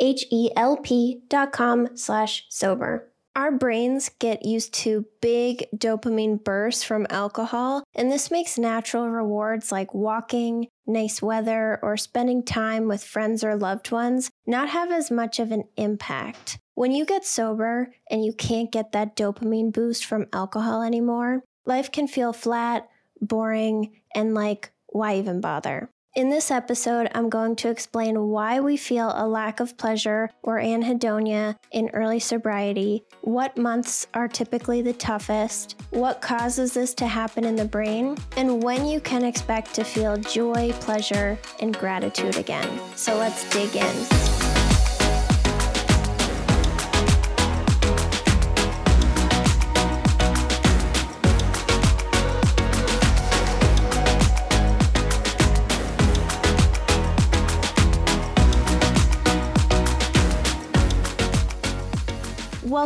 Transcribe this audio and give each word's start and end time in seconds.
H-E-L-P 0.00 1.22
dot 1.28 1.52
com 1.52 1.96
slash 1.96 2.46
sober. 2.48 3.06
Our 3.36 3.52
brains 3.52 4.10
get 4.18 4.44
used 4.44 4.74
to 4.74 5.06
big 5.20 5.68
dopamine 5.76 6.42
bursts 6.42 6.82
from 6.82 7.06
alcohol, 7.10 7.84
and 7.94 8.10
this 8.10 8.30
makes 8.30 8.58
natural 8.58 9.08
rewards 9.08 9.70
like 9.70 9.94
walking, 9.94 10.66
nice 10.84 11.22
weather, 11.22 11.78
or 11.80 11.96
spending 11.96 12.42
time 12.42 12.88
with 12.88 13.04
friends 13.04 13.44
or 13.44 13.54
loved 13.54 13.92
ones 13.92 14.30
not 14.46 14.68
have 14.70 14.90
as 14.90 15.12
much 15.12 15.38
of 15.38 15.52
an 15.52 15.64
impact. 15.76 16.58
When 16.74 16.90
you 16.90 17.04
get 17.04 17.24
sober 17.24 17.94
and 18.10 18.24
you 18.24 18.32
can't 18.32 18.72
get 18.72 18.92
that 18.92 19.14
dopamine 19.14 19.72
boost 19.72 20.04
from 20.04 20.26
alcohol 20.32 20.82
anymore, 20.82 21.44
life 21.66 21.92
can 21.92 22.08
feel 22.08 22.32
flat, 22.32 22.88
boring, 23.20 24.00
and 24.12 24.34
like, 24.34 24.72
why 24.88 25.16
even 25.16 25.40
bother? 25.40 25.88
In 26.16 26.28
this 26.28 26.50
episode, 26.50 27.08
I'm 27.14 27.28
going 27.28 27.54
to 27.56 27.70
explain 27.70 28.20
why 28.30 28.58
we 28.58 28.76
feel 28.76 29.12
a 29.14 29.28
lack 29.28 29.60
of 29.60 29.76
pleasure 29.76 30.28
or 30.42 30.58
anhedonia 30.58 31.56
in 31.70 31.88
early 31.90 32.18
sobriety, 32.18 33.04
what 33.20 33.56
months 33.56 34.08
are 34.12 34.26
typically 34.26 34.82
the 34.82 34.92
toughest, 34.92 35.80
what 35.90 36.20
causes 36.20 36.74
this 36.74 36.94
to 36.94 37.06
happen 37.06 37.44
in 37.44 37.54
the 37.54 37.64
brain, 37.64 38.16
and 38.36 38.60
when 38.60 38.88
you 38.88 38.98
can 38.98 39.24
expect 39.24 39.72
to 39.74 39.84
feel 39.84 40.16
joy, 40.16 40.72
pleasure, 40.80 41.38
and 41.60 41.78
gratitude 41.78 42.38
again. 42.38 42.80
So 42.96 43.16
let's 43.16 43.48
dig 43.50 43.76
in. 43.76 44.39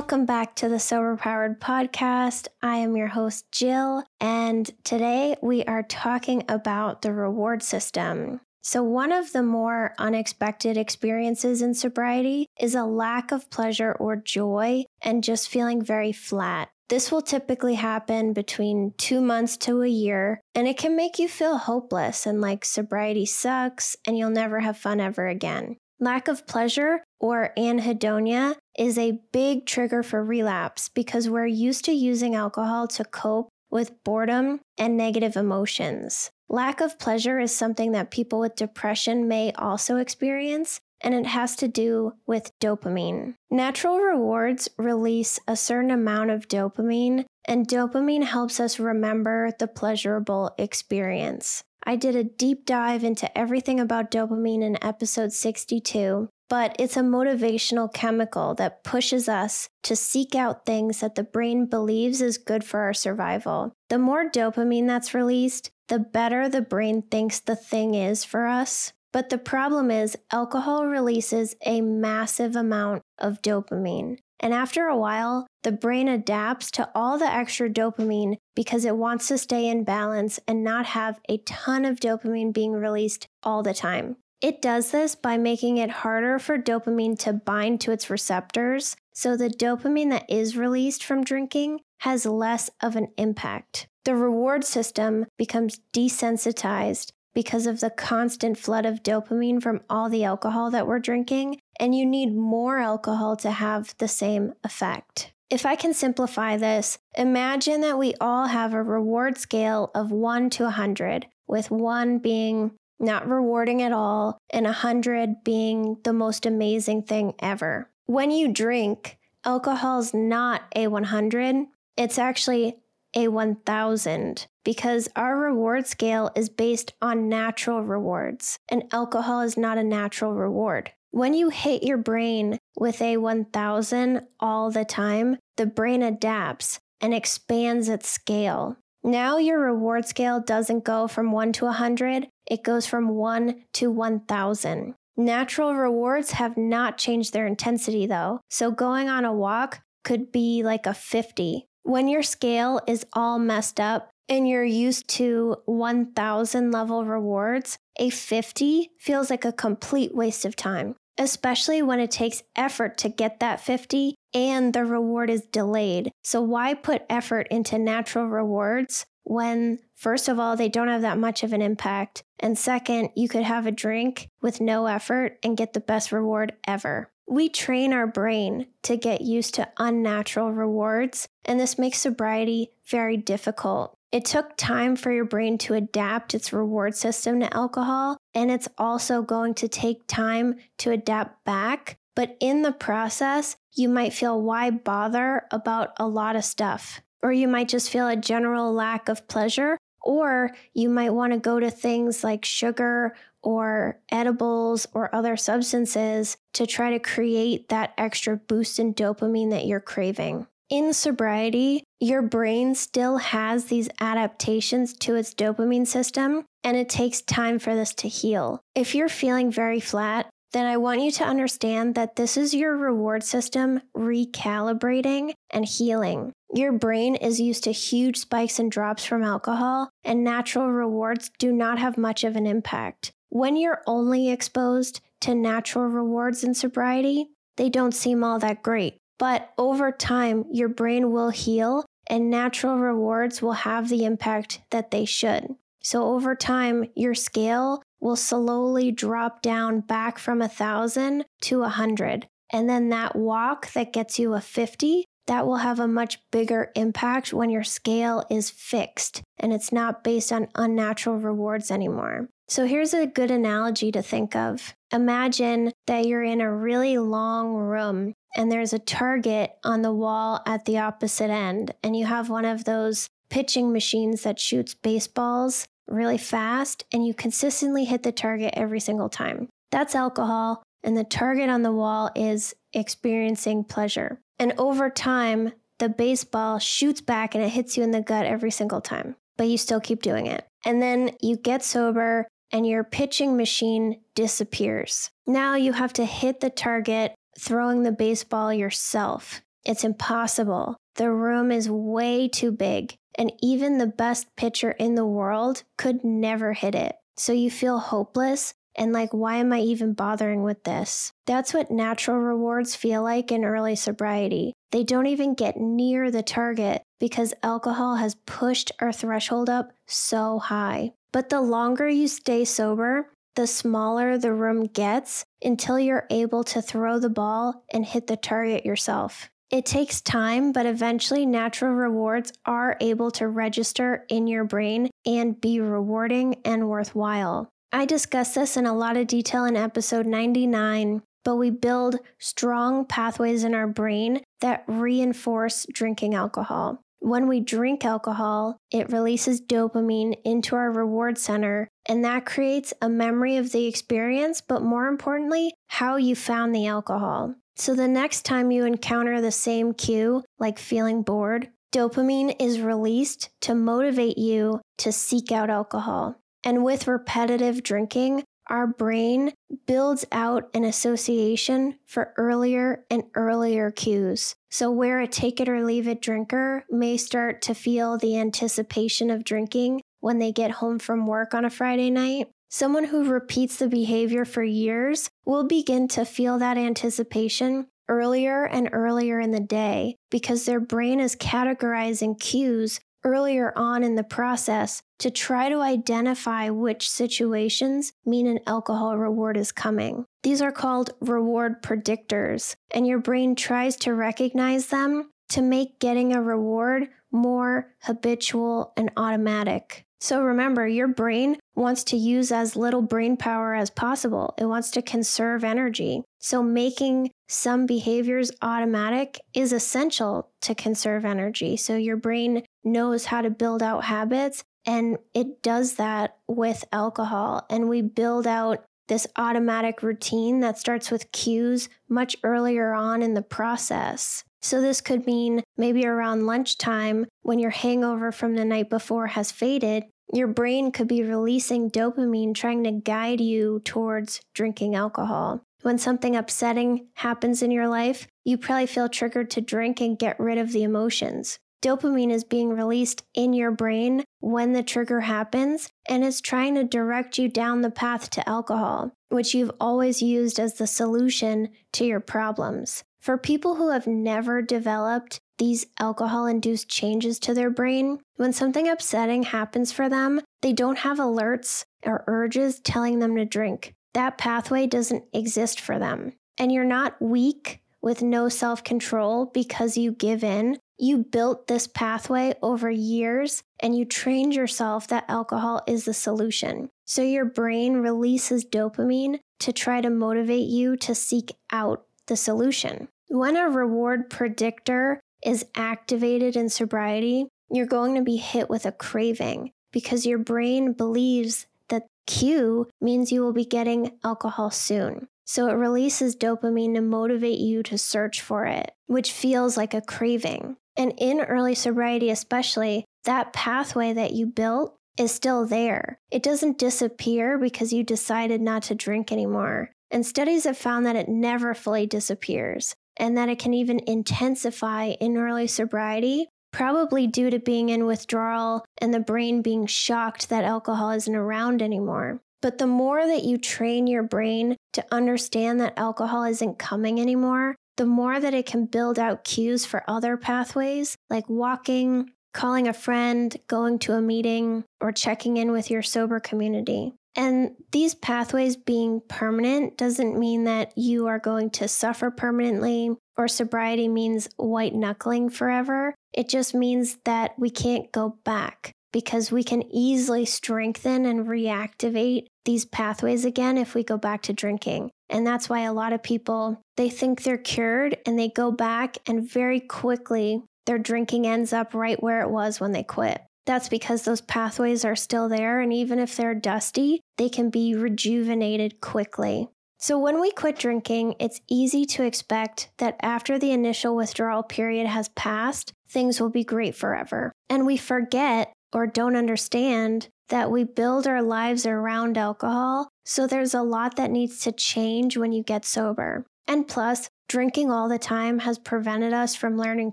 Welcome 0.05 0.27
back 0.27 0.55
to 0.57 0.69
the 0.69 0.79
Sober 0.79 1.17
Powered 1.17 1.63
Podcast. 1.63 2.49
I 2.61 2.77
am 2.77 2.95
your 2.95 3.07
host, 3.07 3.51
Jill, 3.51 4.05
and 4.21 4.71
today 4.85 5.35
we 5.43 5.65
are 5.65 5.83
talking 5.83 6.45
about 6.47 7.01
the 7.01 7.11
reward 7.11 7.63
system. 7.63 8.43
So, 8.63 8.83
one 8.83 9.13
of 9.13 9.33
the 9.33 9.43
more 9.43 9.95
unexpected 9.99 10.77
experiences 10.77 11.63
in 11.63 11.73
sobriety 11.73 12.49
is 12.61 12.75
a 12.75 12.85
lack 12.85 13.33
of 13.33 13.49
pleasure 13.49 13.93
or 13.93 14.15
joy 14.15 14.85
and 15.01 15.25
just 15.25 15.49
feeling 15.49 15.81
very 15.81 16.13
flat. 16.13 16.69
This 16.91 17.11
will 17.11 17.23
typically 17.23 17.77
happen 17.77 18.35
between 18.35 18.93
two 18.99 19.23
months 19.23 19.57
to 19.57 19.81
a 19.81 19.89
year, 19.89 20.39
and 20.55 20.69
it 20.69 20.77
can 20.77 20.97
make 20.97 21.19
you 21.19 21.29
feel 21.29 21.57
hopeless 21.57 22.27
and 22.27 22.43
like 22.43 22.67
sobriety 22.67 23.25
sucks 23.25 23.97
and 24.07 24.19
you'll 24.19 24.29
never 24.29 24.61
have 24.61 24.77
fun 24.77 25.01
ever 25.01 25.27
again. 25.27 25.79
Lack 26.05 26.29
of 26.29 26.47
pleasure 26.47 27.03
or 27.19 27.55
anhedonia 27.57 28.57
is 28.79 28.99
a 28.99 29.21
big 29.33 29.65
trigger 29.65 30.03
for 30.03 30.23
relapse 30.23 30.91
because 30.91 31.31
we're 31.31 31.47
used 31.47 31.87
to 31.87 31.93
using 31.93 32.35
alcohol 32.35 32.87
to 32.89 33.07
cope 33.07 33.49
with 33.71 34.05
boredom 34.05 34.61
and 34.77 34.99
negative 34.99 35.35
emotions. 35.35 36.31
Lack 36.51 36.83
of 36.83 36.99
pleasure 36.99 37.41
is 37.41 37.57
something 37.57 37.93
that 37.93 38.11
people 38.11 38.39
with 38.39 38.55
depression 38.55 39.29
may 39.29 39.53
also 39.53 39.97
experience, 39.97 40.79
and 41.01 41.15
it 41.15 41.25
has 41.25 41.57
to 41.57 41.69
do 41.69 42.13
with 42.27 42.51
dopamine. 42.61 43.33
Natural 43.51 43.99
rewards 43.99 44.69
release 44.77 45.41
a 45.49 45.57
certain 45.57 45.91
amount 45.91 46.31
of 46.31 46.49
dopamine, 46.49 47.25
and 47.47 47.67
dopamine 47.67 48.25
helps 48.25 48.61
us 48.61 48.79
remember 48.79 49.53
the 49.59 49.67
pleasurable 49.67 50.55
experience. 50.59 51.65
I 51.87 51.97
did 51.97 52.17
a 52.17 52.25
deep 52.25 52.65
dive 52.65 53.05
into 53.05 53.37
everything 53.37 53.79
about 53.79 54.11
dopamine 54.11 54.63
in 54.63 54.83
episode 54.83 55.33
62, 55.33 56.31
but 56.49 56.75
it's 56.79 56.97
a 56.97 57.01
motivational 57.01 57.93
chemical 57.93 58.55
that 58.55 58.85
pushes 58.85 59.29
us 59.29 59.69
to 59.83 59.95
seek 59.95 60.35
out 60.35 60.65
things 60.65 61.01
that 61.01 61.15
the 61.15 61.25
brain 61.25 61.67
believes 61.67 62.23
is 62.23 62.39
good 62.39 62.65
for 62.65 62.81
our 62.81 62.95
survival. 62.95 63.73
The 63.91 63.99
more 63.99 64.31
dopamine 64.31 64.87
that's 64.87 65.15
released, 65.15 65.71
the 65.89 65.99
better 65.99 66.49
the 66.49 66.63
brain 66.63 67.03
thinks 67.03 67.41
the 67.41 67.57
thing 67.57 67.95
is 67.95 68.25
for 68.25 68.47
us. 68.47 68.93
But 69.13 69.29
the 69.29 69.39
problem 69.39 69.91
is, 69.91 70.17
alcohol 70.33 70.87
releases 70.87 71.55
a 71.65 71.83
massive 71.83 72.57
amount 72.57 73.03
of 73.19 73.43
dopamine. 73.43 74.17
And 74.41 74.53
after 74.53 74.87
a 74.87 74.97
while, 74.97 75.47
the 75.63 75.73
brain 75.73 76.09
adapts 76.09 76.71
to 76.73 76.91
all 76.95 77.19
the 77.19 77.33
extra 77.33 77.71
dopamine 77.71 78.37
because 78.55 78.85
it 78.85 78.97
wants 78.97 79.29
to 79.29 79.39
stay 79.39 79.67
in 79.67 79.85
balance 79.85 80.39
and 80.47 80.63
not 80.63 80.87
have 80.87 81.21
a 81.29 81.39
ton 81.39 81.85
of 81.85 82.01
dopamine 82.01 82.53
being 82.53 82.73
released 82.73 83.27
all 83.43 83.63
the 83.63 83.75
time. 83.75 84.17
It 84.41 84.61
does 84.61 84.91
this 84.91 85.15
by 85.15 85.39
making 85.39 85.79
it 85.79 85.89
harder 85.89 86.39
for 86.39 86.59
dopamine 86.59 87.19
to 87.21 87.33
bind 87.33 87.81
to 87.81 87.93
its 87.93 88.11
receptors, 88.11 88.95
so 89.15 89.37
the 89.37 89.49
dopamine 89.49 90.11
that 90.11 90.29
is 90.29 90.57
released 90.57 91.03
from 91.03 91.25
drinking 91.25 91.81
has 92.01 92.27
less 92.27 92.69
of 92.83 92.97
an 92.97 93.09
impact. 93.17 93.87
The 94.05 94.15
reward 94.15 94.65
system 94.65 95.25
becomes 95.39 95.81
desensitized 95.95 97.13
because 97.35 97.67
of 97.67 97.81
the 97.81 97.91
constant 97.91 98.57
flood 98.57 98.87
of 98.87 99.03
dopamine 99.03 99.63
from 99.63 99.83
all 99.91 100.09
the 100.09 100.25
alcohol 100.25 100.71
that 100.71 100.87
we're 100.87 100.99
drinking, 100.99 101.59
and 101.79 101.95
you 101.95 102.07
need 102.07 102.35
more 102.35 102.79
alcohol 102.79 103.37
to 103.37 103.51
have 103.51 103.95
the 103.99 104.09
same 104.09 104.55
effect. 104.63 105.33
If 105.51 105.67
I 105.67 105.77
can 105.77 105.93
simplify 105.93 106.57
this, 106.57 106.99
imagine 107.17 107.83
that 107.83 107.99
we 107.99 108.15
all 108.21 108.47
have 108.47 108.73
a 108.73 108.83
reward 108.83 109.37
scale 109.37 109.91
of 109.95 110.11
1 110.11 110.51
to 110.51 110.65
100, 110.65 111.27
with 111.47 111.71
1 111.71 112.19
being 112.19 112.73
not 112.99 113.29
rewarding 113.29 113.83
at 113.83 113.93
all, 113.93 114.39
and 114.51 114.65
100 114.65 115.45
being 115.45 115.97
the 116.05 116.13
most 116.13 116.47
amazing 116.47 117.03
thing 117.03 117.35
ever. 117.41 117.91
When 118.07 118.31
you 118.31 118.53
drink, 118.53 119.19
alcohol's 119.45 120.15
not 120.15 120.63
a 120.75 120.87
100, 120.87 121.67
it's 121.97 122.19
actually 122.19 122.77
a 123.15 123.29
1000 123.29 124.47
because 124.65 125.09
our 125.15 125.39
reward 125.39 125.87
scale 125.87 126.31
is 126.35 126.49
based 126.49 126.95
on 127.01 127.29
natural 127.29 127.83
rewards, 127.83 128.59
and 128.69 128.85
alcohol 128.93 129.43
is 129.43 129.57
not 129.57 129.79
a 129.79 129.85
natural 129.85 130.33
reward. 130.33 130.91
When 131.11 131.35
you 131.35 131.51
hit 131.51 131.85
your 131.85 131.99
brain 131.99 132.59
with 132.77 133.01
a 133.01 133.19
1000 133.19 134.23
all 134.41 134.71
the 134.71 134.85
time, 134.85 135.39
the 135.57 135.67
brain 135.67 136.03
adapts 136.03 136.81
and 137.01 137.15
expands 137.15 137.89
its 137.89 138.09
scale. 138.09 138.77
Now 139.05 139.37
your 139.37 139.61
reward 139.61 140.07
scale 140.07 140.41
doesn't 140.41 140.85
go 140.85 141.07
from 141.07 141.31
1 141.31 141.53
to 141.53 141.67
100, 141.67 142.27
it 142.47 142.65
goes 142.65 142.87
from 142.87 143.09
1 143.11 143.65
to 143.75 143.91
1000. 143.91 144.95
Natural 145.17 145.75
rewards 145.77 146.33
have 146.33 146.57
not 146.57 146.99
changed 146.99 147.33
their 147.33 147.47
intensity 147.47 148.07
though, 148.07 148.41
so 148.51 148.71
going 148.71 149.09
on 149.09 149.25
a 149.25 149.33
walk 149.33 149.83
could 150.03 150.33
be 150.33 150.63
like 150.65 150.87
a 150.87 150.95
50. 150.95 151.67
When 151.83 152.09
your 152.09 152.23
scale 152.23 152.81
is 152.89 153.07
all 153.13 153.39
messed 153.39 153.79
up 153.79 154.11
and 154.29 154.49
you're 154.49 154.65
used 154.65 155.09
to 155.09 155.57
1000 155.67 156.71
level 156.71 157.05
rewards, 157.05 157.79
a 157.99 158.11
50 158.11 158.91
feels 158.99 159.31
like 159.31 159.45
a 159.45 159.53
complete 159.53 160.15
waste 160.15 160.45
of 160.45 160.57
time, 160.57 160.97
especially 161.19 161.83
when 161.83 162.01
it 162.01 162.11
takes 162.11 162.43
effort 162.57 162.99
to 162.99 163.09
get 163.09 163.41
that 163.41 163.61
50 163.61 164.15
and 164.35 164.73
the 164.73 164.85
reward 164.85 165.31
is 165.31 165.43
delayed. 165.43 166.11
So, 166.23 166.43
why 166.43 166.75
put 166.75 167.03
effort 167.09 167.47
into 167.51 167.79
natural 167.79 168.27
rewards 168.29 169.07
when, 169.23 169.79
first 169.95 170.29
of 170.29 170.39
all, 170.39 170.57
they 170.57 170.69
don't 170.69 170.89
have 170.89 171.03
that 171.03 171.19
much 171.19 171.43
of 171.43 171.53
an 171.53 171.63
impact? 171.63 172.25
And 172.41 172.59
second, 172.59 173.11
you 173.15 173.29
could 173.29 173.45
have 173.45 173.67
a 173.67 173.73
drink 173.73 174.29
with 174.43 174.61
no 174.61 174.87
effort 174.87 175.39
and 175.43 175.57
get 175.57 175.73
the 175.73 175.81
best 175.81 176.11
reward 176.13 176.55
ever. 176.67 177.11
We 177.27 177.49
train 177.49 177.95
our 177.95 178.07
brain 178.07 178.67
to 178.83 178.97
get 178.97 179.23
used 179.23 179.55
to 179.55 179.69
unnatural 179.79 180.53
rewards, 180.53 181.27
and 181.45 181.59
this 181.59 181.79
makes 181.79 181.99
sobriety 181.99 182.73
very 182.87 183.17
difficult. 183.17 183.97
It 184.15 184.25
took 184.25 184.57
time 184.57 184.95
for 184.95 185.11
your 185.11 185.25
brain 185.25 185.59
to 185.59 185.75
adapt 185.75 186.35
its 186.35 186.53
reward 186.53 186.95
system 186.95 187.41
to 187.41 187.53
alcohol, 187.53 188.17
and 188.33 188.49
it's 188.49 188.69
also 188.79 189.23
going 189.23 189.55
to 189.55 189.67
take 189.67 190.07
time 190.07 190.55
to 190.79 190.93
adapt 190.93 191.45
back. 191.45 191.99
But 192.15 192.37
in 192.39 192.63
the 192.63 192.71
process, 192.71 193.57
you 193.73 193.89
might 193.89 194.13
feel 194.13 194.41
why 194.41 194.71
bother 194.71 195.43
about 195.51 195.95
a 195.97 196.07
lot 196.07 196.37
of 196.37 196.45
stuff. 196.45 197.01
Or 197.25 197.33
you 197.33 197.49
might 197.49 197.69
just 197.69 197.91
feel 197.91 198.07
a 198.07 198.15
general 198.15 198.73
lack 198.73 199.09
of 199.09 199.27
pleasure. 199.27 199.77
Or 200.01 200.53
you 200.75 200.89
might 200.89 201.11
want 201.11 201.33
to 201.33 201.41
go 201.41 201.59
to 201.59 201.73
things 201.73 202.23
like 202.23 202.45
sugar 202.45 203.17
or 203.43 203.99
edibles 204.13 204.87
or 204.95 205.13
other 205.13 205.37
substances 205.37 206.37
to 206.53 206.69
try 206.69 206.93
to 206.93 207.01
create 207.01 207.69
that 207.71 207.93
extra 207.99 208.37
boost 208.37 208.79
in 208.79 208.95
dopamine 208.95 209.51
that 209.51 209.67
you're 209.67 209.81
craving. 209.81 210.47
In 210.75 210.93
sobriety, 210.93 211.85
your 212.01 212.21
brain 212.21 212.75
still 212.75 213.19
has 213.19 213.67
these 213.67 213.89
adaptations 214.01 214.93
to 214.95 215.15
its 215.15 215.33
dopamine 215.33 215.87
system, 215.87 216.45
and 216.65 216.77
it 216.77 216.89
takes 216.89 217.23
time 217.23 217.61
for 217.61 217.77
this 217.77 217.95
to 217.95 218.09
heal. 218.09 218.59
If 218.75 218.93
you're 218.93 219.09
feeling 219.09 219.53
very 219.53 219.79
flat, 219.79 220.29
then 220.53 220.67
I 220.67 220.79
want 220.79 221.03
you 221.03 221.13
to 221.13 221.25
understand 221.25 221.95
that 221.95 222.17
this 222.17 222.37
is 222.37 222.55
your 222.55 222.77
reward 222.77 223.23
system 223.23 223.83
recalibrating 223.97 225.35
and 225.53 225.65
healing. 225.65 226.33
Your 226.53 226.73
brain 226.73 227.15
is 227.15 227.41
used 227.41 227.63
to 227.65 227.71
huge 227.71 228.17
spikes 228.17 228.59
and 228.59 228.69
drops 228.69 229.05
from 229.05 229.23
alcohol, 229.23 229.91
and 230.03 230.25
natural 230.25 230.73
rewards 230.73 231.31
do 231.39 231.53
not 231.53 231.79
have 231.79 231.97
much 231.97 232.25
of 232.25 232.35
an 232.35 232.49
impact. 232.49 233.13
When 233.29 233.55
you're 233.55 233.83
only 233.87 234.29
exposed 234.29 235.01
to 235.21 235.37
natural 235.37 235.87
rewards 235.87 236.43
in 236.43 236.53
sobriety, 236.53 237.29
they 237.59 237.71
don't 237.71 237.95
seem 237.95 238.25
all 238.25 238.41
that 238.41 238.65
great. 238.65 238.97
But 239.19 239.53
over 239.59 239.93
time, 239.93 240.45
your 240.51 240.69
brain 240.69 241.13
will 241.13 241.31
heal 241.31 241.85
and 242.09 242.31
natural 242.31 242.79
rewards 242.79 243.41
will 243.41 243.53
have 243.53 243.89
the 243.89 244.05
impact 244.05 244.61
that 244.71 244.91
they 244.91 245.05
should. 245.05 245.55
So 245.83 246.09
over 246.09 246.35
time, 246.35 246.87
your 246.95 247.15
scale 247.15 247.83
will 248.01 248.17
slowly 248.17 248.91
drop 248.91 249.43
down 249.43 249.81
back 249.81 250.19
from 250.19 250.43
a 250.43 250.49
thousand 250.49 251.25
to 251.43 251.63
a 251.63 251.69
hundred. 251.69 252.27
And 252.53 252.69
then 252.69 252.91
that 252.91 253.17
walk 253.17 253.73
that 253.73 253.93
gets 253.93 254.19
you 254.19 254.35
a 254.35 254.41
50, 254.41 255.05
that 255.27 255.47
will 255.47 255.57
have 255.57 255.81
a 255.81 255.89
much 255.89 256.19
bigger 256.31 256.71
impact 256.75 257.33
when 257.33 257.51
your 257.51 257.65
scale 257.65 258.25
is 258.31 258.51
fixed 258.51 259.23
and 259.39 259.53
it's 259.53 259.73
not 259.73 260.05
based 260.05 260.33
on 260.33 260.49
unnatural 260.55 261.17
rewards 261.17 261.71
anymore. 261.71 262.29
So 262.49 262.67
here's 262.67 262.93
a 262.93 263.07
good 263.07 263.31
analogy 263.31 263.91
to 263.93 264.03
think 264.03 264.37
of. 264.37 264.75
Imagine 264.93 265.73
that 265.87 266.07
you're 266.07 266.23
in 266.23 266.43
a 266.43 266.55
really 266.55 266.99
long 266.99 267.55
room 267.55 268.13
and 268.35 268.51
there's 268.51 268.73
a 268.73 268.79
target 268.79 269.53
on 269.65 269.83
the 269.83 269.93
wall 269.93 270.43
at 270.47 270.65
the 270.65 270.79
opposite 270.79 271.31
end, 271.31 271.75
and 271.83 271.97
you 271.97 272.07
have 272.07 272.29
one 272.29 272.45
of 272.45 272.65
those 272.65 273.09
pitching 273.31 273.73
machines 273.73 274.23
that 274.23 274.39
shoots 274.39 274.75
baseballs 274.75 275.67
really 275.89 276.19
fast 276.19 276.85
and 276.93 277.07
you 277.07 277.13
consistently 277.13 277.85
hit 277.85 278.03
the 278.03 278.13
target 278.13 278.55
every 278.57 278.81
single 278.81 279.09
time. 279.09 279.49
That's 279.71 279.95
alcohol, 279.95 280.63
and 280.83 280.97
the 280.97 281.05
target 281.05 281.49
on 281.49 281.63
the 281.63 281.73
wall 281.73 282.11
is 282.15 282.55
experiencing 282.73 283.65
pleasure. 283.65 284.21
And 284.39 284.53
over 284.59 284.91
time, 284.91 285.53
the 285.79 285.89
baseball 285.89 286.59
shoots 286.59 287.01
back 287.01 287.35
and 287.35 287.43
it 287.43 287.49
hits 287.51 287.77
you 287.77 287.83
in 287.83 287.91
the 287.91 288.01
gut 288.01 288.27
every 288.27 288.51
single 288.51 288.81
time, 288.81 289.17
but 289.37 289.49
you 289.49 289.59
still 289.59 289.81
keep 289.81 290.03
doing 290.03 290.27
it. 290.27 290.47
And 290.65 290.81
then 290.81 291.17
you 291.21 291.37
get 291.37 291.65
sober 291.65 292.29
and 292.53 292.67
your 292.67 292.85
pitching 292.85 293.37
machine 293.37 294.01
disappears. 294.15 295.11
Now 295.27 295.57
you 295.57 295.73
have 295.73 295.93
to 295.95 296.05
hit 296.05 296.41
the 296.41 296.51
target 296.51 297.15
throwing 297.39 297.83
the 297.83 297.93
baseball 297.93 298.53
yourself. 298.53 299.43
It's 299.65 299.85
impossible. 299.85 300.77
The 300.97 301.11
room 301.11 301.51
is 301.51 301.69
way 301.71 302.29
too 302.29 302.53
big 302.53 302.97
and 303.17 303.33
even 303.43 303.79
the 303.79 303.87
best 303.87 304.35
pitcher 304.37 304.71
in 304.73 304.95
the 304.95 305.07
world 305.07 305.63
could 305.79 306.05
never 306.05 306.53
hit 306.53 306.75
it. 306.75 306.97
So 307.17 307.33
you 307.33 307.51
feel 307.51 307.79
hopeless 307.79 308.55
and 308.77 308.93
like, 308.93 309.13
why 309.13 309.37
am 309.37 309.53
I 309.53 309.61
even 309.61 309.93
bothering 309.93 310.43
with 310.43 310.65
this? 310.65 311.13
That's 311.27 311.55
what 311.55 311.71
natural 311.71 312.19
rewards 312.19 312.75
feel 312.75 313.03
like 313.03 313.31
in 313.31 313.45
early 313.45 313.77
sobriety. 313.77 314.53
They 314.73 314.83
don't 314.83 315.07
even 315.07 315.35
get 315.35 315.57
near 315.57 316.11
the 316.11 316.25
target 316.25 316.83
because 316.99 317.35
alcohol 317.43 317.97
has 317.97 318.17
pushed 318.27 318.73
our 318.81 318.93
threshold 318.93 319.49
up 319.49 319.71
so 319.87 320.41
high. 320.41 320.93
But 321.13 321.29
the 321.29 321.41
longer 321.41 321.89
you 321.89 322.09
stay 322.09 322.45
sober, 322.45 323.11
the 323.37 323.47
smaller 323.47 324.19
the 324.19 324.33
room 324.33 324.67
gets 324.67 325.25
until 325.45 325.79
you're 325.79 326.07
able 326.11 326.43
to 326.45 326.63
throw 326.63 326.99
the 326.99 327.11
ball 327.11 327.65
and 327.73 327.85
hit 327.85 328.07
the 328.07 328.17
target 328.17 328.65
yourself. 328.65 329.31
It 329.51 329.67
takes 329.67 330.01
time, 330.01 330.53
but 330.53 330.67
eventually 330.67 331.27
natural 331.27 331.75
rewards 331.75 332.33
are 332.45 332.77
able 332.81 333.11
to 333.13 333.29
register 333.29 334.05
in 334.09 334.27
your 334.27 334.45
brain 334.45 334.91
and 335.07 335.41
be 335.41 335.61
rewarding 335.61 336.37
and 336.45 336.69
worthwhile. 336.69 337.49
I 337.71 337.87
discuss 337.87 338.35
this 338.35 338.57
in 338.57 338.67
a 338.67 338.75
lot 338.75 338.97
of 338.97 339.07
detail 339.07 339.45
in 339.45 339.57
episode 339.57 340.07
99, 340.07 341.03
but 341.25 341.37
we 341.37 341.51
build 341.51 341.99
strong 342.19 342.85
pathways 342.85 343.45
in 343.45 343.55
our 343.55 343.67
brain 343.67 344.23
that 344.41 344.65
reinforce 344.67 345.67
drinking 345.73 346.15
alcohol. 346.15 346.81
When 347.05 347.29
we 347.29 347.41
drink 347.41 347.85
alcohol, 347.85 348.57
it 348.71 348.91
releases 348.91 349.43
dopamine 349.43 350.17
into 350.25 350.57
our 350.57 350.73
reward 350.73 351.19
center, 351.19 351.69
and 351.87 352.03
that 352.03 352.25
creates 352.25 352.73
a 352.81 352.89
memory 352.89 353.37
of 353.37 353.53
the 353.53 353.67
experience, 353.67 354.41
but 354.41 354.63
more 354.63 354.87
importantly, 354.87 355.53
how 355.67 355.97
you 355.97 356.17
found 356.17 356.55
the 356.55 356.67
alcohol. 356.67 357.35
So 357.57 357.75
the 357.75 357.89
next 357.89 358.23
time 358.23 358.51
you 358.51 358.65
encounter 358.65 359.21
the 359.21 359.31
same 359.31 359.75
cue, 359.75 360.25
like 360.39 360.59
feeling 360.59 361.03
bored, 361.03 361.51
dopamine 361.75 362.37
is 362.41 362.63
released 362.63 363.29
to 363.43 363.55
motivate 363.55 364.17
you 364.17 364.63
to 364.79 364.91
seek 364.91 365.31
out 365.31 365.51
alcohol. 365.51 366.17
And 366.43 366.65
with 366.65 366.89
repetitive 366.89 367.63
drinking, 367.63 368.25
our 368.49 368.67
brain 368.67 369.33
builds 369.67 370.05
out 370.13 370.51
an 370.55 370.65
association 370.65 371.77
for 371.87 372.13
earlier 372.17 372.85
and 372.91 373.05
earlier 373.15 373.71
cues. 373.71 374.35
So, 374.51 374.71
where 374.71 375.01
a 375.01 375.07
take 375.07 375.41
it 375.41 375.49
or 375.49 375.65
leave 375.65 375.89
it 375.89 376.03
drinker 376.03 376.65
may 376.71 376.97
start 376.97 377.43
to 377.43 377.55
feel 377.55 377.99
the 377.99 378.17
anticipation 378.19 379.11
of 379.11 379.25
drinking 379.25 379.83
when 380.01 380.19
they 380.19 380.33
get 380.33 380.51
home 380.51 380.79
from 380.79 381.07
work 381.07 381.35
on 381.35 381.45
a 381.45 381.51
Friday 381.51 381.91
night, 381.91 382.29
someone 382.51 382.85
who 382.85 383.11
repeats 383.11 383.57
the 383.57 383.69
behavior 383.69 384.25
for 384.25 384.43
years 384.43 385.09
will 385.25 385.47
begin 385.47 385.89
to 385.89 386.05
feel 386.05 386.39
that 386.39 386.59
anticipation 386.59 387.67
earlier 387.89 388.45
and 388.45 388.69
earlier 388.73 389.21
in 389.21 389.31
the 389.31 389.41
day 389.41 389.97
because 390.11 390.45
their 390.45 390.61
brain 390.61 391.01
is 391.01 391.17
categorizing 391.17 392.19
cues 392.19 392.81
earlier 393.05 393.53
on 393.57 393.85
in 393.85 393.95
the 393.95 394.05
process 394.05 394.83
to 394.99 395.11
try 395.11 395.49
to 395.49 395.61
identify 395.61 396.51
which 396.51 396.91
situations 396.91 397.93
mean 398.05 398.27
an 398.27 398.41
alcohol 398.47 398.97
reward 398.97 399.37
is 399.37 399.53
coming. 399.53 400.05
These 400.23 400.41
are 400.41 400.53
called 400.53 400.95
reward 401.01 401.63
predictors, 401.63 402.57
and 402.71 402.87
your 402.87 402.99
brain 402.99 403.35
tries 403.35 403.77
to 403.77 403.95
recognize 403.95 404.67
them 404.67 405.11
to 405.31 405.43
make 405.43 405.79
getting 405.79 406.13
a 406.13 406.23
reward 406.23 406.89
more 407.11 407.73
habitual 407.83 408.73
and 408.77 408.91
automatic. 408.97 409.85
So 410.05 410.21
remember, 410.21 410.69
your 410.69 410.89
brain 410.89 411.39
wants 411.55 411.83
to 411.85 411.97
use 411.97 412.31
as 412.31 412.57
little 412.57 412.83
brain 412.83 413.17
power 413.17 413.55
as 413.55 413.71
possible. 413.71 414.35
It 414.37 414.45
wants 414.45 414.71
to 414.73 414.83
conserve 414.83 415.45
energy. 415.45 416.03
So 416.19 416.43
making 416.43 417.11
some 417.27 417.65
behaviors 417.65 418.31
automatic 418.43 419.19
is 419.33 419.55
essential 419.55 420.29
to 420.43 420.55
conserve 420.55 421.07
energy. 421.07 421.57
So 421.57 421.77
your 421.77 421.97
brain 421.97 422.43
knows 422.63 423.07
how 423.07 423.23
to 423.23 423.31
build 423.31 423.63
out 423.63 423.85
habits 423.85 424.45
and 424.67 424.99
it 425.15 425.43
does 425.43 425.77
that 425.77 426.19
with 426.29 426.67
alcohol. 426.71 427.47
And 427.49 427.71
we 427.71 427.81
build 427.81 428.27
out 428.27 428.63
this 428.89 429.07
automatic 429.17 429.83
routine 429.83 430.41
that 430.41 430.59
starts 430.59 430.91
with 430.91 431.13
cues 431.13 431.71
much 431.89 432.15
earlier 432.23 432.75
on 432.75 433.01
in 433.01 433.15
the 433.15 433.23
process. 433.23 434.23
So, 434.43 434.61
this 434.61 434.83
could 434.83 435.07
mean 435.07 435.43
maybe 435.57 435.87
around 435.87 436.27
lunchtime 436.27 437.07
when 437.23 437.39
your 437.39 437.51
hangover 437.51 438.13
from 438.13 438.35
the 438.35 438.45
night 438.45 438.69
before 438.69 439.07
has 439.07 439.33
faded, 439.33 439.85
your 440.13 440.29
brain 440.29 440.71
could 440.71 440.89
be 440.89 441.03
releasing 441.03 441.71
dopamine 441.71 442.35
trying 442.35 442.65
to 442.65 442.73
guide 442.73 443.21
you 443.21 443.61
towards 443.65 444.21
drinking 444.35 444.75
alcohol. 444.75 445.43
When 445.63 445.79
something 445.79 446.15
upsetting 446.15 446.89
happens 446.95 447.43
in 447.43 447.51
your 447.51 447.69
life, 447.69 448.07
you 448.25 448.37
probably 448.37 448.67
feel 448.67 448.89
triggered 448.89 449.31
to 449.31 449.41
drink 449.41 449.81
and 449.81 449.99
get 449.99 450.21
rid 450.21 450.39
of 450.39 450.53
the 450.53 450.63
emotions. 450.63 451.39
Dopamine 451.63 452.13
is 452.13 452.25
being 452.25 452.51
released 452.51 453.03
in 453.15 453.33
your 453.33 453.51
brain 453.51 454.05
when 454.21 454.53
the 454.53 454.63
trigger 454.63 455.01
happens, 455.01 455.71
and 455.89 456.05
it's 456.05 456.21
trying 456.21 456.55
to 456.57 456.65
direct 456.65 457.17
you 457.17 457.27
down 457.27 457.63
the 457.63 457.71
path 457.71 458.11
to 458.11 458.29
alcohol, 458.29 458.93
which 459.09 459.35
you've 459.35 459.53
always 459.59 460.03
used 460.03 460.39
as 460.39 460.55
the 460.55 460.67
solution 460.67 461.49
to 461.73 461.87
your 461.87 462.01
problems. 462.01 462.85
For 463.01 463.17
people 463.17 463.55
who 463.55 463.71
have 463.71 463.87
never 463.87 464.43
developed 464.43 465.21
these 465.39 465.67
alcohol 465.79 466.27
induced 466.27 466.69
changes 466.69 467.19
to 467.21 467.35
their 467.35 467.51
brain, 467.51 468.01
when 468.17 468.33
something 468.33 468.69
upsetting 468.69 469.25
happens 469.25 469.73
for 469.73 469.89
them, 469.89 470.21
they 470.43 470.53
don't 470.53 470.79
have 470.79 470.99
alerts 470.99 471.65
or 471.85 472.05
urges 472.07 472.61
telling 472.61 472.99
them 472.99 473.17
to 473.17 473.25
drink. 473.25 473.75
That 473.95 474.19
pathway 474.19 474.67
doesn't 474.67 475.05
exist 475.13 475.61
for 475.61 475.79
them. 475.79 476.13
And 476.39 476.51
you're 476.53 476.65
not 476.65 477.01
weak 477.01 477.61
with 477.81 478.03
no 478.03 478.29
self 478.29 478.65
control 478.65 479.27
because 479.27 479.77
you 479.77 479.93
give 479.93 480.25
in. 480.25 480.59
You 480.77 480.99
built 480.99 481.47
this 481.47 481.69
pathway 481.69 482.35
over 482.43 482.69
years 482.69 483.45
and 483.61 483.77
you 483.77 483.85
trained 483.85 484.35
yourself 484.35 484.89
that 484.89 485.05
alcohol 485.09 485.63
is 485.69 485.85
the 485.85 485.95
solution. 485.95 486.69
So 486.85 487.03
your 487.03 487.25
brain 487.25 487.75
releases 487.75 488.45
dopamine 488.45 489.21
to 489.41 489.53
try 489.53 489.81
to 489.81 489.91
motivate 489.91 490.49
you 490.49 490.77
to 490.79 490.95
seek 490.95 491.37
out 491.53 491.85
the 492.07 492.17
solution. 492.17 492.89
When 493.09 493.37
a 493.37 493.49
reward 493.49 494.11
predictor 494.11 495.01
is 495.25 495.47
activated 495.55 496.37
in 496.37 496.49
sobriety, 496.49 497.27
you're 497.51 497.67
going 497.67 497.95
to 497.95 498.03
be 498.03 498.17
hit 498.17 498.51
with 498.51 498.67
a 498.67 498.73
craving 498.73 499.51
because 499.73 500.07
your 500.07 500.19
brain 500.19 500.73
believes 500.73 501.47
that 501.69 501.87
cue 502.07 502.69
means 502.81 503.11
you 503.11 503.23
will 503.23 503.33
be 503.33 503.45
getting 503.45 503.99
alcohol 504.05 504.51
soon. 504.51 505.09
So 505.25 505.49
it 505.49 505.55
releases 505.55 506.17
dopamine 506.17 506.75
to 506.75 506.83
motivate 506.83 507.39
you 507.39 507.63
to 507.65 507.79
search 507.79 508.21
for 508.21 508.45
it, 508.45 508.73
which 508.87 509.13
feels 509.13 509.57
like 509.57 509.73
a 509.73 509.81
craving. 509.81 510.57
And 510.77 510.93
in 510.99 511.21
early 511.21 511.55
sobriety, 511.55 512.11
especially, 512.11 512.85
that 513.05 513.33
pathway 513.33 513.93
that 513.95 514.13
you 514.13 514.27
built 514.27 514.77
is 514.99 515.13
still 515.13 515.47
there. 515.47 515.99
It 516.11 516.23
doesn't 516.23 516.59
disappear 516.59 517.39
because 517.39 517.73
you 517.73 517.83
decided 517.83 518.41
not 518.41 518.65
to 518.65 518.75
drink 518.75 519.11
anymore. 519.11 519.71
And 519.91 520.05
studies 520.05 520.45
have 520.45 520.59
found 520.59 520.87
that 520.87 520.97
it 520.97 521.09
never 521.09 521.55
fully 521.55 521.87
disappears 521.87 522.75
and 522.97 523.17
that 523.17 523.29
it 523.29 523.39
can 523.39 523.55
even 523.55 523.81
intensify 523.87 524.89
in 525.01 525.17
early 525.17 525.47
sobriety, 525.47 526.29
probably 526.53 527.07
due 527.07 527.31
to 527.31 527.39
being 527.39 527.69
in 527.69 527.87
withdrawal 527.87 528.65
and 528.79 528.95
the 528.95 529.01
brain 529.01 529.43
being 529.43 529.67
shocked 529.67 530.29
that 530.29 530.45
alcohol 530.45 530.91
isn't 530.91 531.15
around 531.15 531.63
anymore. 531.63 532.21
But 532.41 532.59
the 532.59 532.67
more 532.67 533.07
that 533.07 533.25
you 533.25 533.39
train 533.39 533.87
your 533.87 534.03
brain 534.03 534.57
to 534.75 534.85
understand 534.93 535.61
that 535.61 535.79
alcohol 535.79 536.25
isn't 536.25 536.59
coming 536.59 537.01
anymore, 537.01 537.57
the 537.77 537.87
more 537.87 538.21
that 538.21 538.35
it 538.35 538.47
can 538.47 538.67
build 538.67 538.99
out 538.99 539.25
cues 539.25 539.65
for 539.65 539.83
other 539.89 540.17
pathways 540.17 540.97
like 541.11 541.29
walking, 541.29 542.11
calling 542.33 542.69
a 542.69 542.73
friend, 542.73 543.35
going 543.49 543.79
to 543.81 543.95
a 543.95 544.01
meeting, 544.01 544.65
or 544.81 544.93
checking 544.93 545.39
in 545.39 545.53
with 545.53 545.71
your 545.71 545.83
sober 545.83 546.21
community. 546.21 546.93
And 547.17 547.53
these 547.73 547.95
pathways 547.95 548.57
being 548.57 549.01
permanent 549.09 549.77
doesn't 549.77 550.19
mean 550.19 550.45
that 550.45 550.77
you 550.77 551.07
are 551.07 551.19
going 551.19 551.51
to 551.51 551.69
suffer 551.69 552.11
permanently 552.11 552.91
or 553.17 553.29
sobriety 553.29 553.89
means 553.89 554.29
white 554.37 554.75
knuckling 554.75 555.31
forever. 555.31 555.95
It 556.13 556.29
just 556.29 556.55
means 556.55 556.99
that 557.05 557.39
we 557.39 557.51
can't 557.51 557.91
go 557.93 558.19
back 558.25 558.73
because 558.93 559.33
we 559.33 559.43
can 559.43 559.63
easily 559.75 560.25
strengthen 560.25 561.05
and 561.05 561.27
reactivate 561.27 562.27
these 562.45 562.65
pathways 562.65 563.25
again 563.25 563.59
if 563.59 563.75
we 563.75 563.83
go 563.83 563.97
back 563.97 564.23
to 564.23 564.33
drinking. 564.33 564.91
And 565.11 565.27
that's 565.27 565.49
why 565.49 565.61
a 565.61 565.73
lot 565.73 565.93
of 565.93 566.03
people 566.03 566.61
they 566.77 566.89
think 566.89 567.23
they're 567.23 567.39
cured 567.39 567.97
and 568.07 568.19
they 568.19 568.29
go 568.29 568.51
back 568.51 568.97
and 569.07 569.29
very 569.29 569.61
quickly 569.61 570.43
their 570.67 570.79
drinking 570.79 571.27
ends 571.27 571.53
up 571.53 571.75
right 571.75 572.03
where 572.03 572.23
it 572.23 572.31
was 572.31 572.61
when 572.61 572.73
they 572.73 572.83
quit. 572.83 573.21
That's 573.47 573.69
because 573.69 574.03
those 574.03 574.21
pathways 574.21 574.85
are 574.85 574.97
still 574.97 575.29
there, 575.29 575.61
and 575.61 575.73
even 575.73 575.99
if 575.99 576.17
they're 576.17 576.35
dusty, 576.35 577.01
they 577.19 577.29
can 577.29 577.51
be 577.51 577.75
rejuvenated 577.75 578.81
quickly. 578.81 579.49
So, 579.79 579.99
when 579.99 580.21
we 580.21 580.31
quit 580.31 580.59
drinking, 580.59 581.17
it's 581.21 581.43
easy 581.49 581.85
to 581.87 582.05
expect 582.05 582.71
that 582.79 582.97
after 583.03 583.39
the 583.39 583.53
initial 583.53 583.95
withdrawal 583.95 584.43
period 584.43 584.87
has 584.87 585.11
passed, 585.11 585.73
things 585.89 586.21
will 586.21 586.31
be 586.31 586.45
great 586.45 586.75
forever. 586.75 587.33
And 587.51 587.67
we 587.67 587.77
forget 587.77 588.53
or 588.73 588.87
don't 588.87 589.15
understand 589.15 590.09
that 590.31 590.51
we 590.51 590.65
build 590.65 591.07
our 591.07 591.23
lives 591.23 591.67
around 591.67 592.17
alcohol, 592.17 592.89
so 593.05 593.27
there's 593.27 593.53
a 593.53 593.63
lot 593.63 593.97
that 593.97 594.11
needs 594.11 594.41
to 594.41 594.53
change 594.53 595.19
when 595.19 595.33
you 595.33 595.43
get 595.43 595.67
sober. 595.67 596.25
And 596.47 596.67
plus, 596.67 597.09
drinking 597.29 597.71
all 597.71 597.89
the 597.89 597.99
time 597.99 598.41
has 598.41 598.59
prevented 598.59 599.13
us 599.13 599.35
from 599.35 599.59
learning 599.59 599.93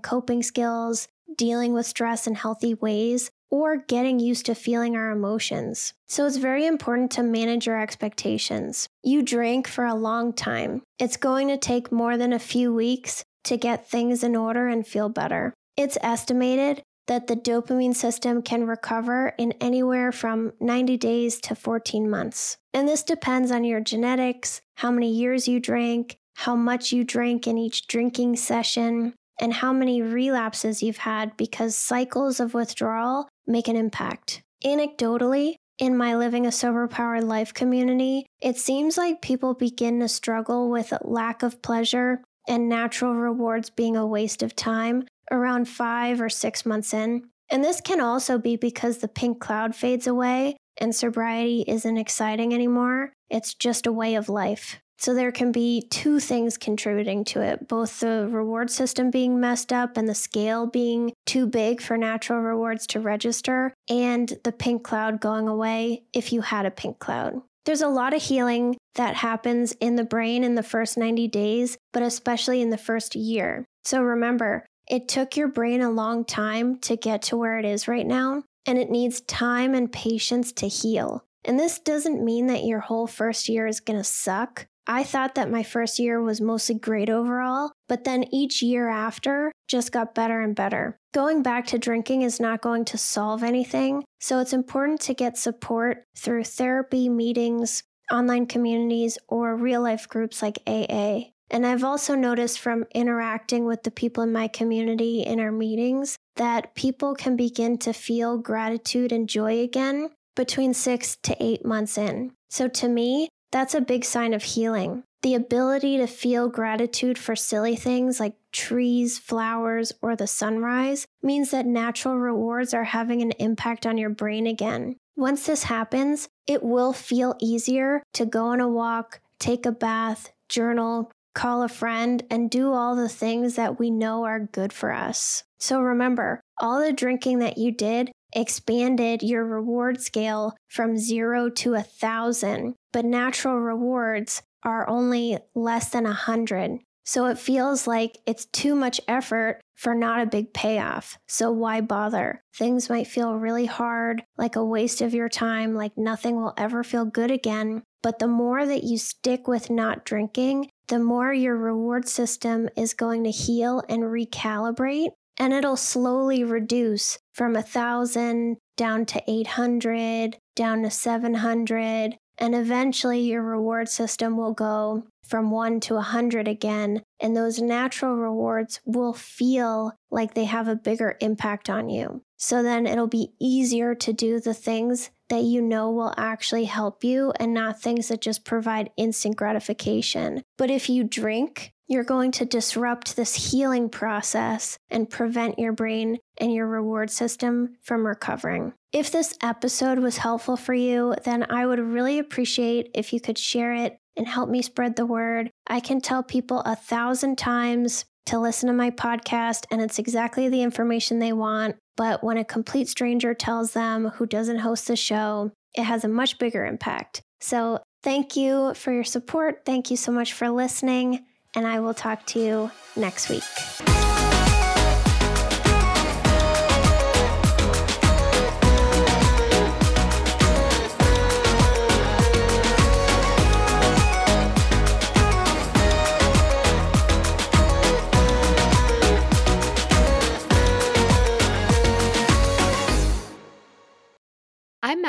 coping 0.00 0.42
skills, 0.42 1.06
dealing 1.36 1.72
with 1.72 1.86
stress 1.86 2.26
in 2.26 2.34
healthy 2.34 2.74
ways, 2.74 3.30
or 3.50 3.76
getting 3.76 4.18
used 4.18 4.46
to 4.46 4.54
feeling 4.54 4.96
our 4.96 5.10
emotions. 5.10 5.92
So 6.08 6.26
it's 6.26 6.38
very 6.38 6.66
important 6.66 7.10
to 7.12 7.22
manage 7.22 7.66
your 7.66 7.80
expectations. 7.80 8.88
You 9.02 9.22
drank 9.22 9.68
for 9.68 9.84
a 9.84 9.94
long 9.94 10.32
time. 10.32 10.82
It's 10.98 11.18
going 11.18 11.48
to 11.48 11.58
take 11.58 11.92
more 11.92 12.16
than 12.16 12.32
a 12.32 12.38
few 12.38 12.72
weeks 12.72 13.24
to 13.44 13.56
get 13.56 13.88
things 13.88 14.24
in 14.24 14.36
order 14.36 14.68
and 14.68 14.86
feel 14.86 15.10
better. 15.10 15.52
It's 15.76 15.98
estimated 16.00 16.82
that 17.08 17.26
the 17.26 17.36
dopamine 17.36 17.94
system 17.94 18.40
can 18.42 18.66
recover 18.66 19.34
in 19.36 19.52
anywhere 19.60 20.12
from 20.12 20.52
90 20.60 20.96
days 20.96 21.40
to 21.40 21.54
14 21.54 22.08
months. 22.08 22.56
And 22.72 22.88
this 22.88 23.02
depends 23.02 23.50
on 23.50 23.64
your 23.64 23.80
genetics, 23.80 24.60
how 24.76 24.90
many 24.90 25.10
years 25.10 25.48
you 25.48 25.60
drank, 25.60 26.16
how 26.36 26.54
much 26.56 26.92
you 26.92 27.04
drank 27.04 27.46
in 27.46 27.58
each 27.58 27.86
drinking 27.86 28.36
session, 28.36 29.14
and 29.40 29.52
how 29.52 29.72
many 29.72 30.02
relapses 30.02 30.82
you've 30.82 30.98
had 30.98 31.36
because 31.36 31.74
cycles 31.74 32.40
of 32.40 32.54
withdrawal 32.54 33.28
make 33.46 33.68
an 33.68 33.76
impact. 33.76 34.42
Anecdotally, 34.64 35.56
in 35.78 35.96
my 35.96 36.14
Living 36.14 36.46
a 36.46 36.52
Sober 36.52 36.86
Powered 36.86 37.24
Life 37.24 37.52
community, 37.52 38.26
it 38.40 38.56
seems 38.56 38.96
like 38.96 39.22
people 39.22 39.54
begin 39.54 40.00
to 40.00 40.08
struggle 40.08 40.70
with 40.70 40.92
lack 41.02 41.42
of 41.42 41.62
pleasure 41.62 42.22
and 42.48 42.68
natural 42.68 43.14
rewards 43.14 43.70
being 43.70 43.96
a 43.96 44.06
waste 44.06 44.42
of 44.42 44.54
time 44.54 45.04
around 45.30 45.66
five 45.66 46.20
or 46.20 46.28
six 46.28 46.66
months 46.66 46.92
in. 46.92 47.28
And 47.50 47.64
this 47.64 47.80
can 47.80 48.00
also 48.00 48.38
be 48.38 48.56
because 48.56 48.98
the 48.98 49.08
pink 49.08 49.40
cloud 49.40 49.74
fades 49.74 50.06
away 50.06 50.56
and 50.78 50.94
sobriety 50.94 51.64
isn't 51.66 51.96
exciting 51.96 52.54
anymore. 52.54 53.12
It's 53.30 53.54
just 53.54 53.86
a 53.86 53.92
way 53.92 54.14
of 54.14 54.28
life. 54.28 54.80
So 54.98 55.14
there 55.14 55.32
can 55.32 55.50
be 55.50 55.82
two 55.90 56.20
things 56.20 56.56
contributing 56.56 57.24
to 57.26 57.40
it 57.40 57.66
both 57.66 58.00
the 58.00 58.28
reward 58.30 58.70
system 58.70 59.10
being 59.10 59.40
messed 59.40 59.72
up 59.72 59.96
and 59.96 60.08
the 60.08 60.14
scale 60.14 60.66
being 60.66 61.12
too 61.26 61.46
big 61.46 61.80
for 61.80 61.96
natural 61.96 62.40
rewards 62.40 62.86
to 62.88 63.00
register, 63.00 63.74
and 63.88 64.32
the 64.44 64.52
pink 64.52 64.84
cloud 64.84 65.20
going 65.20 65.48
away 65.48 66.02
if 66.12 66.32
you 66.32 66.40
had 66.40 66.66
a 66.66 66.70
pink 66.70 66.98
cloud. 66.98 67.40
There's 67.64 67.82
a 67.82 67.88
lot 67.88 68.14
of 68.14 68.22
healing 68.22 68.76
that 68.96 69.14
happens 69.14 69.72
in 69.72 69.96
the 69.96 70.04
brain 70.04 70.42
in 70.42 70.56
the 70.56 70.62
first 70.64 70.98
90 70.98 71.28
days, 71.28 71.78
but 71.92 72.02
especially 72.02 72.60
in 72.60 72.70
the 72.70 72.78
first 72.78 73.14
year. 73.14 73.64
So 73.84 74.02
remember, 74.02 74.66
it 74.88 75.08
took 75.08 75.36
your 75.36 75.48
brain 75.48 75.80
a 75.80 75.90
long 75.90 76.24
time 76.24 76.78
to 76.80 76.96
get 76.96 77.22
to 77.22 77.36
where 77.36 77.58
it 77.58 77.64
is 77.64 77.86
right 77.86 78.06
now, 78.06 78.42
and 78.66 78.78
it 78.78 78.90
needs 78.90 79.20
time 79.22 79.74
and 79.74 79.92
patience 79.92 80.52
to 80.54 80.66
heal. 80.66 81.24
And 81.44 81.58
this 81.58 81.78
doesn't 81.78 82.24
mean 82.24 82.46
that 82.48 82.64
your 82.64 82.80
whole 82.80 83.06
first 83.06 83.48
year 83.48 83.66
is 83.66 83.80
going 83.80 83.98
to 83.98 84.04
suck. 84.04 84.66
I 84.86 85.04
thought 85.04 85.36
that 85.36 85.50
my 85.50 85.62
first 85.62 85.98
year 85.98 86.20
was 86.20 86.40
mostly 86.40 86.74
great 86.74 87.08
overall, 87.08 87.72
but 87.88 88.04
then 88.04 88.24
each 88.32 88.62
year 88.62 88.88
after 88.88 89.52
just 89.68 89.92
got 89.92 90.14
better 90.14 90.40
and 90.40 90.56
better. 90.56 90.96
Going 91.14 91.42
back 91.42 91.66
to 91.68 91.78
drinking 91.78 92.22
is 92.22 92.40
not 92.40 92.62
going 92.62 92.84
to 92.86 92.98
solve 92.98 93.42
anything, 93.42 94.04
so 94.20 94.40
it's 94.40 94.52
important 94.52 95.00
to 95.02 95.14
get 95.14 95.38
support 95.38 96.04
through 96.16 96.44
therapy, 96.44 97.08
meetings, 97.08 97.84
online 98.10 98.46
communities, 98.46 99.18
or 99.28 99.56
real 99.56 99.82
life 99.82 100.08
groups 100.08 100.42
like 100.42 100.58
AA. 100.66 101.30
And 101.50 101.66
I've 101.66 101.84
also 101.84 102.14
noticed 102.14 102.58
from 102.60 102.86
interacting 102.94 103.66
with 103.66 103.82
the 103.82 103.90
people 103.90 104.22
in 104.22 104.32
my 104.32 104.48
community 104.48 105.20
in 105.20 105.38
our 105.38 105.52
meetings 105.52 106.16
that 106.36 106.74
people 106.74 107.14
can 107.14 107.36
begin 107.36 107.76
to 107.78 107.92
feel 107.92 108.38
gratitude 108.38 109.12
and 109.12 109.28
joy 109.28 109.60
again 109.60 110.08
between 110.34 110.72
six 110.72 111.16
to 111.24 111.36
eight 111.38 111.64
months 111.64 111.98
in. 111.98 112.32
So 112.48 112.68
to 112.68 112.88
me, 112.88 113.28
that's 113.52 113.74
a 113.74 113.80
big 113.80 114.04
sign 114.04 114.34
of 114.34 114.42
healing. 114.42 115.04
The 115.22 115.34
ability 115.36 115.98
to 115.98 116.08
feel 116.08 116.48
gratitude 116.48 117.16
for 117.16 117.36
silly 117.36 117.76
things 117.76 118.18
like 118.18 118.34
trees, 118.50 119.18
flowers, 119.18 119.92
or 120.02 120.16
the 120.16 120.26
sunrise 120.26 121.06
means 121.22 121.52
that 121.52 121.66
natural 121.66 122.18
rewards 122.18 122.74
are 122.74 122.84
having 122.84 123.22
an 123.22 123.30
impact 123.32 123.86
on 123.86 123.98
your 123.98 124.10
brain 124.10 124.48
again. 124.48 124.96
Once 125.16 125.46
this 125.46 125.64
happens, 125.64 126.28
it 126.46 126.62
will 126.62 126.92
feel 126.92 127.36
easier 127.40 128.02
to 128.14 128.26
go 128.26 128.46
on 128.46 128.60
a 128.60 128.68
walk, 128.68 129.20
take 129.38 129.64
a 129.64 129.70
bath, 129.70 130.32
journal, 130.48 131.12
call 131.34 131.62
a 131.62 131.68
friend, 131.68 132.24
and 132.30 132.50
do 132.50 132.72
all 132.72 132.96
the 132.96 133.08
things 133.08 133.54
that 133.54 133.78
we 133.78 133.90
know 133.90 134.24
are 134.24 134.40
good 134.40 134.72
for 134.72 134.92
us. 134.92 135.44
So 135.58 135.80
remember, 135.80 136.40
all 136.58 136.80
the 136.80 136.92
drinking 136.92 137.38
that 137.40 137.58
you 137.58 137.70
did 137.70 138.10
expanded 138.34 139.22
your 139.22 139.44
reward 139.44 140.00
scale 140.00 140.56
from 140.68 140.98
zero 140.98 141.48
to 141.50 141.74
a 141.74 141.82
thousand, 141.82 142.74
but 142.92 143.04
natural 143.04 143.58
rewards 143.58 144.42
are 144.62 144.88
only 144.88 145.38
less 145.54 145.90
than 145.90 146.06
a 146.06 146.12
hundred. 146.12 146.78
So 147.04 147.26
it 147.26 147.38
feels 147.38 147.86
like 147.86 148.18
it's 148.26 148.46
too 148.46 148.74
much 148.74 149.00
effort 149.08 149.60
for 149.74 149.94
not 149.94 150.20
a 150.20 150.26
big 150.26 150.54
payoff. 150.54 151.18
So 151.26 151.50
why 151.50 151.80
bother? 151.80 152.40
Things 152.56 152.88
might 152.88 153.08
feel 153.08 153.34
really 153.34 153.66
hard, 153.66 154.22
like 154.38 154.54
a 154.54 154.64
waste 154.64 155.00
of 155.00 155.14
your 155.14 155.28
time, 155.28 155.74
like 155.74 155.98
nothing 155.98 156.36
will 156.36 156.54
ever 156.56 156.84
feel 156.84 157.04
good 157.04 157.32
again. 157.32 157.82
But 158.02 158.20
the 158.20 158.28
more 158.28 158.64
that 158.64 158.84
you 158.84 158.98
stick 158.98 159.48
with 159.48 159.70
not 159.70 160.04
drinking, 160.04 160.70
the 160.88 160.98
more 160.98 161.32
your 161.32 161.56
reward 161.56 162.08
system 162.08 162.68
is 162.76 162.94
going 162.94 163.24
to 163.24 163.30
heal 163.30 163.82
and 163.88 164.02
recalibrate 164.02 165.10
and 165.38 165.52
it'll 165.52 165.76
slowly 165.76 166.44
reduce 166.44 167.18
from 167.32 167.56
a 167.56 167.62
thousand 167.62 168.56
down 168.76 169.06
to 169.06 169.22
800 169.26 170.36
down 170.54 170.82
to 170.82 170.90
700 170.90 172.16
and 172.38 172.54
eventually 172.54 173.20
your 173.20 173.42
reward 173.42 173.88
system 173.88 174.36
will 174.36 174.52
go 174.52 175.04
from 175.24 175.50
1 175.50 175.80
to 175.80 175.94
100 175.94 176.48
again 176.48 177.02
and 177.20 177.36
those 177.36 177.60
natural 177.60 178.16
rewards 178.16 178.80
will 178.84 179.12
feel 179.12 179.94
like 180.10 180.34
they 180.34 180.44
have 180.44 180.68
a 180.68 180.76
bigger 180.76 181.16
impact 181.20 181.70
on 181.70 181.88
you 181.88 182.22
so 182.42 182.60
then 182.60 182.88
it'll 182.88 183.06
be 183.06 183.32
easier 183.38 183.94
to 183.94 184.12
do 184.12 184.40
the 184.40 184.52
things 184.52 185.10
that 185.28 185.44
you 185.44 185.62
know 185.62 185.92
will 185.92 186.12
actually 186.16 186.64
help 186.64 187.04
you 187.04 187.32
and 187.38 187.54
not 187.54 187.80
things 187.80 188.08
that 188.08 188.20
just 188.20 188.44
provide 188.44 188.90
instant 188.96 189.36
gratification. 189.36 190.42
But 190.58 190.68
if 190.68 190.90
you 190.90 191.04
drink, 191.04 191.72
you're 191.86 192.02
going 192.02 192.32
to 192.32 192.44
disrupt 192.44 193.14
this 193.14 193.52
healing 193.52 193.88
process 193.88 194.76
and 194.90 195.08
prevent 195.08 195.60
your 195.60 195.72
brain 195.72 196.18
and 196.36 196.52
your 196.52 196.66
reward 196.66 197.12
system 197.12 197.76
from 197.80 198.04
recovering. 198.04 198.72
If 198.92 199.12
this 199.12 199.38
episode 199.40 200.00
was 200.00 200.16
helpful 200.16 200.56
for 200.56 200.74
you, 200.74 201.14
then 201.22 201.46
I 201.48 201.64
would 201.64 201.78
really 201.78 202.18
appreciate 202.18 202.90
if 202.92 203.12
you 203.12 203.20
could 203.20 203.38
share 203.38 203.72
it 203.72 204.00
and 204.16 204.26
help 204.26 204.50
me 204.50 204.62
spread 204.62 204.96
the 204.96 205.06
word. 205.06 205.48
I 205.68 205.78
can 205.78 206.00
tell 206.00 206.24
people 206.24 206.58
a 206.62 206.74
thousand 206.74 207.38
times 207.38 208.04
to 208.26 208.38
listen 208.38 208.66
to 208.66 208.72
my 208.72 208.90
podcast, 208.90 209.64
and 209.70 209.80
it's 209.80 209.98
exactly 209.98 210.48
the 210.48 210.62
information 210.62 211.18
they 211.18 211.32
want. 211.32 211.76
But 211.96 212.24
when 212.24 212.38
a 212.38 212.44
complete 212.44 212.88
stranger 212.88 213.34
tells 213.34 213.72
them 213.72 214.08
who 214.08 214.26
doesn't 214.26 214.58
host 214.58 214.88
the 214.88 214.96
show, 214.96 215.52
it 215.74 215.84
has 215.84 216.04
a 216.04 216.08
much 216.08 216.38
bigger 216.38 216.64
impact. 216.64 217.22
So, 217.40 217.80
thank 218.02 218.36
you 218.36 218.74
for 218.74 218.92
your 218.92 219.04
support. 219.04 219.62
Thank 219.64 219.90
you 219.90 219.96
so 219.96 220.12
much 220.12 220.32
for 220.32 220.48
listening, 220.48 221.24
and 221.54 221.66
I 221.66 221.80
will 221.80 221.94
talk 221.94 222.26
to 222.26 222.40
you 222.40 222.70
next 222.96 223.28
week. 223.28 223.42